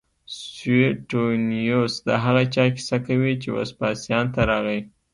[0.53, 4.79] سویټونیوس د هغه چا کیسه کوي چې وسپاسیان ته راغی